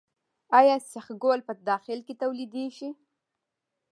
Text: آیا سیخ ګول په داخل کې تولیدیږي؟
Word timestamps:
آیا 0.59 0.75
سیخ 0.91 1.07
ګول 1.21 1.39
په 1.47 1.53
داخل 1.69 1.99
کې 2.07 2.13
تولیدیږي؟ 2.21 2.89